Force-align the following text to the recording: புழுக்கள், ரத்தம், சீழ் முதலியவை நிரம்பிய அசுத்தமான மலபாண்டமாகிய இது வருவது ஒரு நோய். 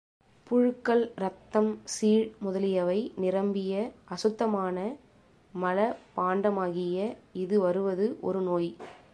புழுக்கள், 0.47 1.11
ரத்தம், 1.15 1.79
சீழ் 1.83 2.31
முதலியவை 2.39 3.11
நிரம்பிய 3.15 3.73
அசுத்தமான 4.05 4.77
மலபாண்டமாகிய 5.53 6.97
இது 7.33 7.59
வருவது 7.59 8.17
ஒரு 8.21 8.41
நோய். 8.41 8.71